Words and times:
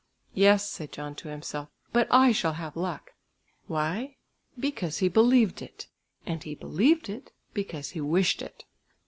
"Yes," 0.33 0.67
said 0.67 0.91
John 0.91 1.13
to 1.17 1.27
himself, 1.27 1.69
"but 1.93 2.07
I 2.09 2.31
shall 2.31 2.53
have 2.53 2.75
luck." 2.75 3.13
Why? 3.67 4.15
Because 4.59 4.97
he 4.97 5.09
believed 5.09 5.61
it; 5.61 5.89
and 6.25 6.41
he 6.43 6.55
believed 6.55 7.07
it 7.07 7.31
because 7.53 7.91
he 7.91 8.01
wished 8.01 8.41
it. 8.41 8.63